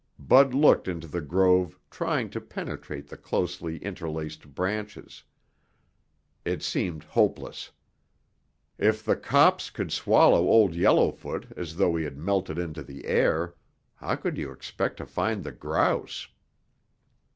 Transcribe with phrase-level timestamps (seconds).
[0.17, 5.21] Bud looked into the grove trying to penetrate the closely interlaced branches.
[6.43, 7.69] It seemed hopeless.
[8.79, 13.53] If the copse could swallow Old Yellowfoot as though he had melted into the air,
[13.93, 16.27] how could you expect to find the grouse?